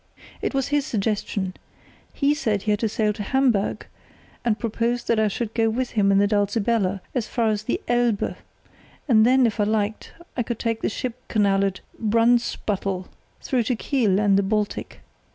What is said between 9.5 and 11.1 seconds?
I liked, I could take the